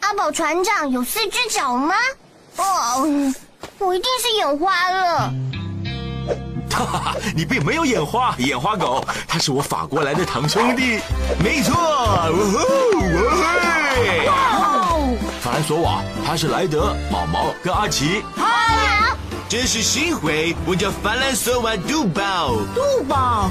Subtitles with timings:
[0.00, 1.94] 阿宝船长有四只脚吗？
[2.56, 3.32] 哦，
[3.78, 5.32] 我一定是眼花了。
[6.70, 10.98] 哈哈哈，你并没有眼花，眼花狗，他是我法国来的堂兄弟，
[11.42, 11.74] 没错，
[12.32, 12.58] 呜呼，
[12.98, 14.28] 呜嘿！
[15.40, 18.24] 法兰索瓦，他是莱德、毛毛跟阿奇。
[18.34, 18.46] 好，
[19.48, 22.54] 这是新会，我叫法兰索瓦杜宝。
[22.74, 23.50] 杜宝，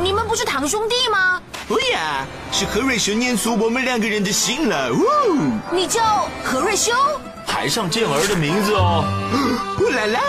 [0.00, 1.42] 你们不是堂兄弟吗？
[1.72, 4.92] 不呀，是何瑞修念出我们两个人的心了。
[4.92, 5.02] 呜，
[5.72, 6.92] 你叫何瑞修？
[7.46, 9.02] 海上健儿的名字哦。
[9.78, 10.20] 呼啦啦！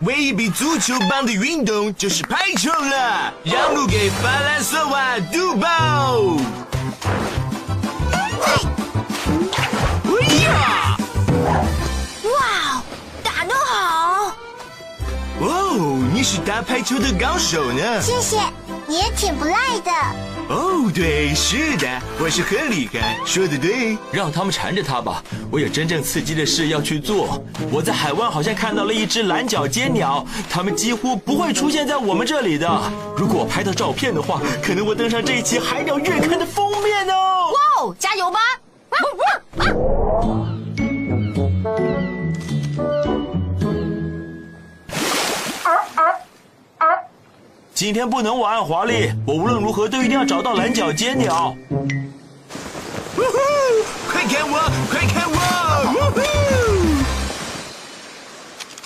[0.00, 6.36] 唯一比足球棒的运动就是排球了，让路给法兰索瓦杜堡。
[10.08, 10.96] 哎呀！
[12.24, 12.82] 哇，
[13.22, 14.32] 打得好！
[15.42, 18.02] 哦，你是打排球的高手呢。
[18.02, 18.40] 谢谢，
[18.88, 19.92] 你也挺不赖的。
[20.50, 21.86] 哦，对，是的，
[22.18, 23.96] 我是很厉害，说的对。
[24.10, 27.40] 让他们缠着他吧，我有真正刺激的事要去做。
[27.70, 32.68] 我在海湾好像看到了一只蓝脚尖鸟，它们几乎不会出现在我们这里的。
[33.16, 37.52] 如果我拍到照片的话，可能会登上这一期《海鸟月刊》的封面哦。
[37.52, 38.40] 哇哦，加油吧！
[47.80, 51.56] 今天不能玩，华丽，我无论如何都一定要找到蓝脚尖鸟。
[51.70, 53.38] 呜呼！
[54.06, 55.38] 快看我，快看我！
[55.94, 55.96] 呜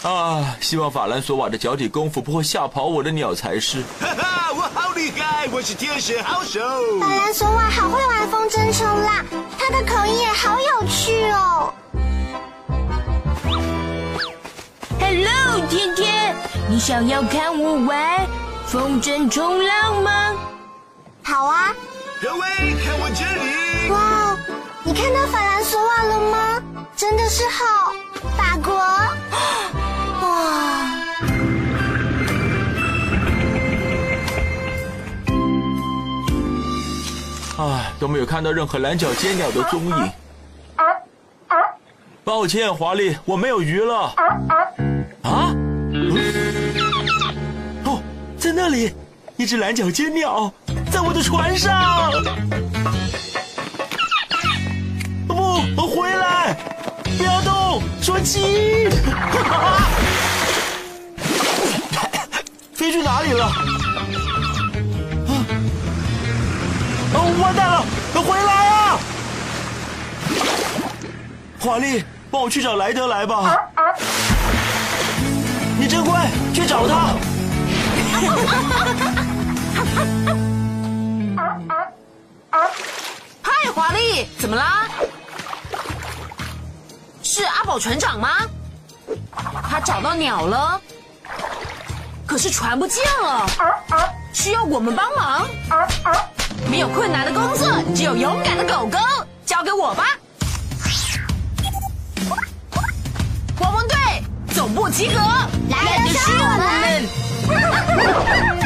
[0.01, 0.09] 呼！
[0.09, 3.83] 啊，希望法兰索瓦的脚底功夫不会吓跑我的鸟才是。
[3.99, 6.61] 哈哈，我好厉害，我是天使好手。
[7.01, 9.25] 法兰索瓦好会玩风筝冲啦，
[9.59, 11.75] 他的口音也好有趣哦。
[15.01, 16.37] Hello，天天，
[16.69, 18.25] 你想要看我玩
[18.75, 20.35] 风筝冲浪吗？
[21.23, 21.73] 好啊，
[22.21, 22.41] 各位，
[22.83, 23.89] 看我这里。
[23.89, 24.37] 哇，
[24.83, 26.61] 你看到法兰索瓦了吗？
[26.97, 27.93] 真的是好，
[28.37, 28.75] 法国。
[30.27, 30.91] 哇，
[37.59, 40.11] 唉，都没有看到任何蓝脚尖鸟的踪影。
[42.25, 44.13] 抱歉，华丽，我没有鱼了。
[45.23, 45.54] 啊？
[48.65, 48.95] 在那里，
[49.37, 50.51] 一只蓝脚尖鸟，
[50.91, 52.11] 在我的船上。
[55.29, 56.57] 不，回来！
[57.19, 58.89] 不要动，说起。
[62.73, 63.45] 飞去哪里了？
[63.45, 63.53] 啊！
[67.13, 67.85] 哦，完蛋了！
[68.23, 68.99] 回来啊！
[71.61, 73.59] 华丽，帮我去找莱德来吧。
[75.79, 77.15] 你真乖，去找他。
[83.43, 84.89] 嗨，华丽，怎么啦？
[87.23, 88.29] 是阿宝船长吗？
[89.69, 90.81] 他找到鸟了，
[92.27, 93.45] 可是船不见了，
[94.33, 95.45] 需要我们帮忙。
[96.71, 98.97] 没有困难的工作，只有勇敢的狗狗，
[99.45, 100.05] 交给我吧。
[103.61, 103.97] 汪汪队
[104.55, 105.15] 总部集合，
[105.69, 107.24] 来的是我们。
[107.47, 108.64] 哈哈哈哈哈哈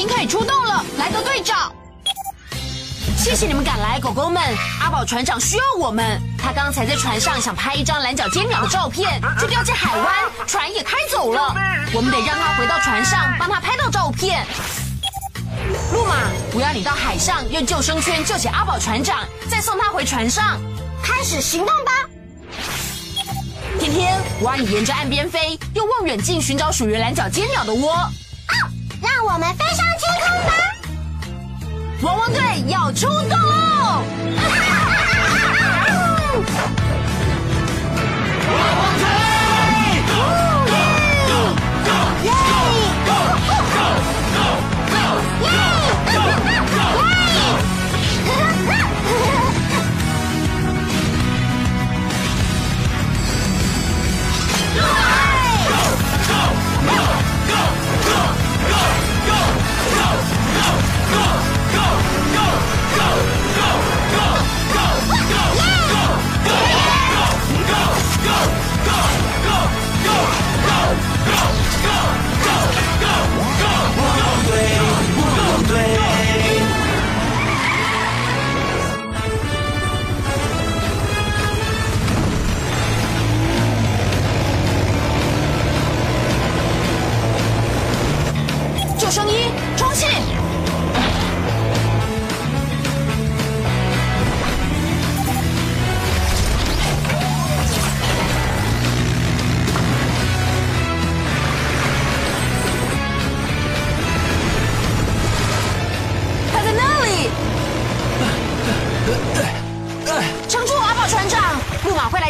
[0.00, 1.70] 经可以出动了，莱德队长。
[3.18, 4.42] 谢谢你们赶来，狗狗们。
[4.80, 10.14] 阿宝船长需要我们，他刚才在船上想拍一张蓝脚尖鸟的照片，就掉进海湾，
[10.46, 11.54] 船也开走了。
[11.92, 14.46] 我们得让他回到船上，帮他拍到照片。
[15.92, 16.14] 路马，
[16.54, 20.58] 我要你到海上用救生圈救起阿宝船长，再送他回船上。
[21.02, 21.92] 开始行动吧！
[23.78, 28.08] 天天，我要你沿着岸边飞，用望远镜寻找属于蓝角尖鸟的窝。
[29.22, 30.52] 让我们飞上天空吧！
[32.00, 34.02] 汪汪队要出动喽！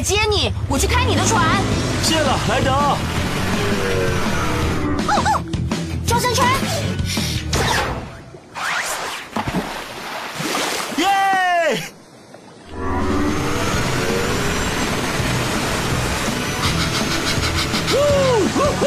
[0.01, 1.45] 接你，我去开你的船。
[2.03, 2.71] 谢了，莱德。
[5.09, 5.43] 哦哦，
[6.07, 6.47] 救生圈。
[10.97, 11.83] 耶！
[17.89, 17.97] 呼
[18.55, 18.87] 呼呼！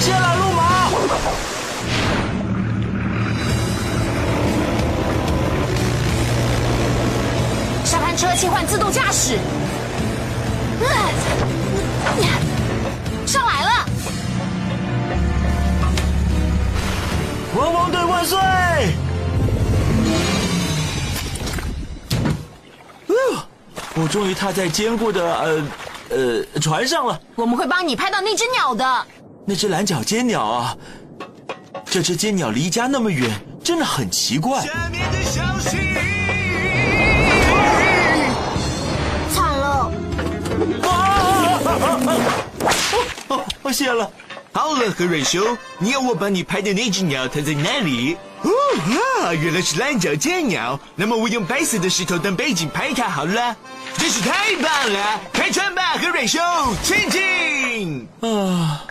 [0.00, 0.62] 谢了，路马。
[7.84, 9.38] 沙滩车切换自动驾驶。
[13.26, 13.86] 上来了！
[17.56, 18.38] 汪汪队万岁！
[23.94, 25.62] 我终于踏在坚固的呃
[26.10, 27.20] 呃船上了。
[27.34, 29.06] 我们会帮你拍到那只鸟的。
[29.46, 30.76] 那只蓝脚尖鸟啊！
[31.84, 33.30] 这只尖鸟离家那么远，
[33.62, 34.66] 真的很奇怪。
[43.72, 44.10] 我谢了。
[44.52, 48.18] 好了，何瑞修，你要我帮你拍的那只鸟，它在哪里？
[48.42, 48.50] 哦
[49.22, 50.78] 啊，原来是蓝脚尖鸟。
[50.94, 53.56] 那么我用白色的石头当背景拍它好了。
[53.96, 55.20] 真是太棒了！
[55.32, 56.38] 开船吧，何瑞修，
[56.84, 58.06] 前进！
[58.20, 58.84] 啊。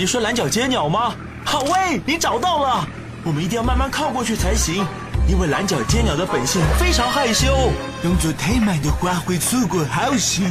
[0.00, 1.12] 你说蓝脚尖鸟吗？
[1.44, 2.88] 好喂，你找到了。
[3.22, 4.82] 我们一定要慢慢靠过去才行，
[5.28, 7.70] 因为蓝脚尖鸟的本性非常害羞，
[8.02, 10.42] 动作太慢的话会错过好戏。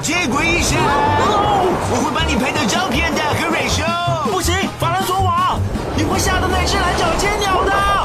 [0.00, 3.84] 接轨一下，我会帮你拍到照片的，何瑞修。
[4.32, 5.58] 不行，法兰索瓦，
[5.94, 7.99] 你会吓到那只蓝脚尖鸟的。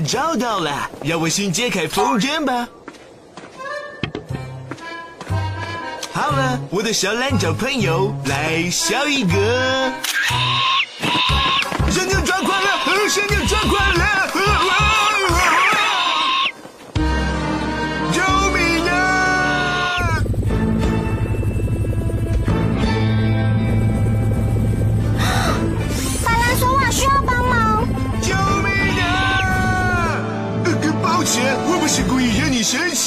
[0.00, 2.68] 找到了，让我先揭开风筝吧。
[6.12, 9.92] 好了，我的小懒找朋友，来笑一个。
[11.90, 14.17] 小鸟抓狂了，小鸟抓狂了。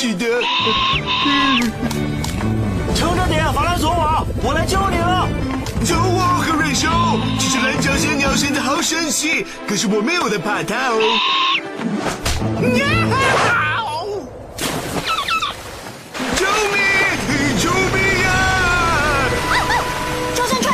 [2.96, 5.29] 撑着点，法兰索瓦，我来救你了。
[5.86, 6.89] 救我，和瑞修！
[7.38, 11.00] 这只蓝脚仙鸟现在好神奇，可是我没有在怕它哦。
[16.36, 16.81] 救命！
[17.60, 18.29] 救命啊！
[20.34, 20.74] 救生圈！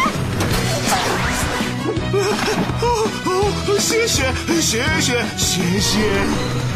[3.77, 4.31] 谢谢，
[4.62, 6.66] 谢谢，谢谢。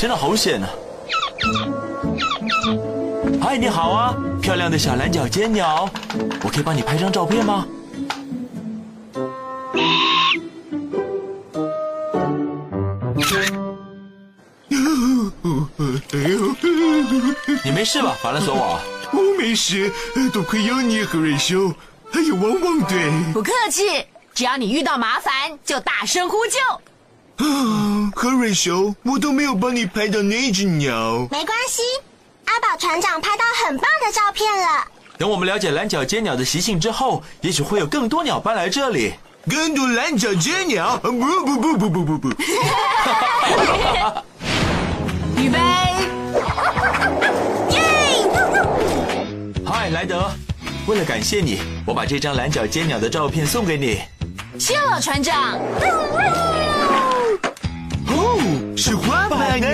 [0.00, 0.66] 真的好险呢
[3.38, 5.86] 嗨你好啊漂亮的小蓝脚尖鸟。
[6.42, 7.66] 我可以帮你拍张照片吗？
[17.62, 18.16] 你没事吧？
[18.22, 18.80] 法兰索瓦
[19.12, 19.92] 我没事
[20.32, 21.70] 多亏有你和瑞修
[22.10, 23.12] 还有汪汪队。
[23.34, 24.02] 不客气
[24.32, 26.58] 只要你遇到麻烦就大声呼救。
[28.14, 31.26] 何瑞熊，我都没有帮你拍到那只鸟。
[31.30, 31.82] 没关系，
[32.46, 34.84] 阿宝船长拍到很棒的照片了。
[35.18, 39.14] 等我们了解蓝角尖鸟的习性之后，也许会有更多鸟搬来这里。
[39.48, 40.96] 更多蓝角尖鸟？
[40.98, 42.28] 不不不不不不不。
[45.36, 45.58] 预备，
[47.70, 47.80] 耶！
[49.64, 50.30] 嗨，莱德，
[50.86, 54.00] 为了感谢你，我把这张蓝角尖鸟的照片送给你。
[54.58, 55.58] 谢了，船长。
[58.76, 59.66] 是花瓣呢。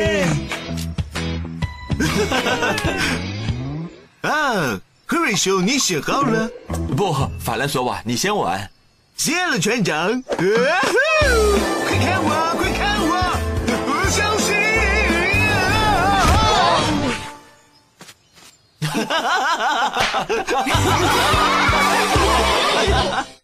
[4.29, 6.49] 啊，赫瑞修，你写好了？
[6.97, 8.71] 不，法兰索瓦，你先玩。
[9.17, 10.23] 谢了，船长。
[10.23, 10.37] 快
[11.99, 13.11] 看我，快看我，
[13.87, 14.55] 不相信。
[18.83, 18.87] 哈！